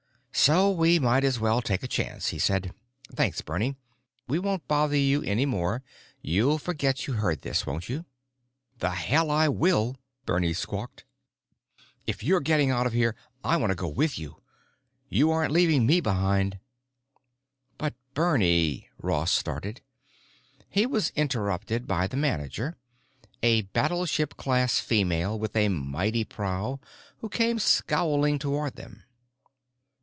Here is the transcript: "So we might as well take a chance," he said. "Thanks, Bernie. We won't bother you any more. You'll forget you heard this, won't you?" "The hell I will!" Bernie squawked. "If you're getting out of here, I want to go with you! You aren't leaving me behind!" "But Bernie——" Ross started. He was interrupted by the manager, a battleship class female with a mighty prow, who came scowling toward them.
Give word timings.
"So 0.33 0.71
we 0.71 0.97
might 0.97 1.23
as 1.23 1.39
well 1.39 1.61
take 1.61 1.83
a 1.83 1.87
chance," 1.87 2.29
he 2.29 2.39
said. 2.39 2.73
"Thanks, 3.13 3.41
Bernie. 3.41 3.75
We 4.27 4.39
won't 4.39 4.67
bother 4.67 4.95
you 4.97 5.21
any 5.21 5.45
more. 5.45 5.83
You'll 6.21 6.57
forget 6.57 7.05
you 7.05 7.15
heard 7.15 7.41
this, 7.41 7.67
won't 7.67 7.89
you?" 7.89 8.05
"The 8.79 8.89
hell 8.91 9.29
I 9.29 9.49
will!" 9.49 9.97
Bernie 10.25 10.53
squawked. 10.53 11.05
"If 12.07 12.23
you're 12.23 12.39
getting 12.39 12.71
out 12.71 12.87
of 12.87 12.93
here, 12.93 13.13
I 13.43 13.55
want 13.57 13.69
to 13.71 13.75
go 13.75 13.89
with 13.89 14.17
you! 14.17 14.41
You 15.09 15.29
aren't 15.29 15.51
leaving 15.53 15.85
me 15.85 15.99
behind!" 16.01 16.57
"But 17.77 17.93
Bernie——" 18.15 18.87
Ross 18.99 19.31
started. 19.31 19.81
He 20.69 20.87
was 20.87 21.11
interrupted 21.11 21.85
by 21.85 22.07
the 22.07 22.17
manager, 22.17 22.77
a 23.43 23.63
battleship 23.63 24.37
class 24.37 24.79
female 24.79 25.37
with 25.37 25.55
a 25.55 25.67
mighty 25.69 26.23
prow, 26.23 26.79
who 27.17 27.29
came 27.29 27.59
scowling 27.59 28.39
toward 28.39 28.75
them. 28.75 29.03